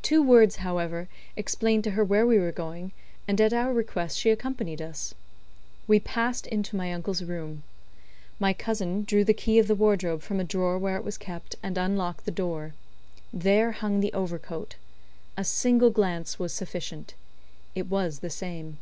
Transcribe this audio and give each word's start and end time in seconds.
Two 0.00 0.22
words, 0.22 0.56
however, 0.64 1.10
explained 1.36 1.84
to 1.84 1.90
her 1.90 2.02
where 2.02 2.26
we 2.26 2.38
were 2.38 2.50
going, 2.52 2.92
and 3.28 3.38
at 3.38 3.52
our 3.52 3.70
request 3.70 4.16
she 4.16 4.30
accompanied 4.30 4.80
us. 4.80 5.12
We 5.86 6.00
passed 6.00 6.46
into 6.46 6.74
my 6.74 6.90
uncle's 6.90 7.22
room. 7.22 7.64
My 8.40 8.54
cousin 8.54 9.04
drew 9.04 9.24
the 9.24 9.34
key 9.34 9.58
of 9.58 9.68
the 9.68 9.74
wardrobe 9.74 10.22
from 10.22 10.40
a 10.40 10.42
drawer 10.44 10.78
where 10.78 10.96
it 10.96 11.04
was 11.04 11.18
kept, 11.18 11.56
and 11.62 11.76
unlocked 11.76 12.24
the 12.24 12.30
door. 12.30 12.72
There 13.30 13.72
hung 13.72 14.00
the 14.00 14.14
overcoat. 14.14 14.76
A 15.36 15.44
single 15.44 15.90
glance 15.90 16.38
was 16.38 16.54
sufficient. 16.54 17.12
It 17.74 17.88
was 17.90 18.20
the 18.20 18.30
same. 18.30 18.78